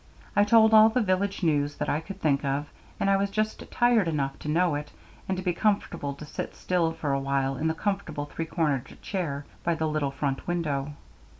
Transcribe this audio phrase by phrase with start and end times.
[0.35, 2.65] I told all the village news that I could think of,
[2.99, 4.91] and I was just tired enough to know it,
[5.29, 8.99] and to be contented to sit still for a while in the comfortable three cornered
[9.03, 10.93] chair by the little front window.